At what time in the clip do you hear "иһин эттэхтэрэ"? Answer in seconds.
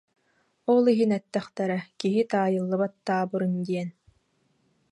0.91-1.77